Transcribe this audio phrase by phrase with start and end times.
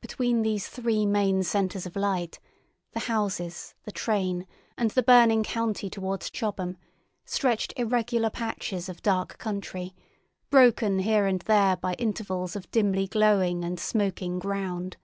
[0.00, 4.46] Between these three main centres of light—the houses, the train,
[4.78, 9.94] and the burning county towards Chobham—stretched irregular patches of dark country,
[10.48, 14.96] broken here and there by intervals of dimly glowing and smoking ground.